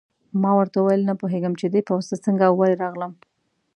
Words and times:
ما 0.41 0.51
ورته 0.57 0.77
وویل: 0.79 1.01
نه 1.09 1.13
پوهېږم 1.21 1.53
چې 1.59 1.65
دې 1.73 1.81
پوځ 1.89 2.03
ته 2.09 2.15
څنګه 2.25 2.43
او 2.47 2.53
ولې 2.59 2.75
راغلم. 2.83 3.13